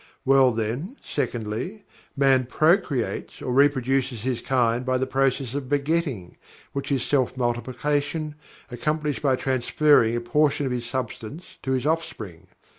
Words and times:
Well, 0.25 0.51
then, 0.51 0.97
secondly, 1.03 1.83
Man 2.17 2.47
pro 2.47 2.79
creates 2.79 3.39
or 3.39 3.53
reproduces 3.53 4.23
his 4.23 4.41
kind 4.41 4.83
by 4.83 4.97
the 4.97 5.05
process 5.05 5.53
of 5.53 5.69
begetting, 5.69 6.37
which 6.73 6.91
is 6.91 7.03
self 7.03 7.37
multiplication 7.37 8.33
accomplished 8.71 9.21
by 9.21 9.35
transferring 9.35 10.15
a 10.15 10.19
portion 10.21 10.65
of 10.65 10.71
his 10.71 10.87
substance 10.87 11.59
to 11.61 11.73
his 11.73 11.85
offspring. 11.85 12.47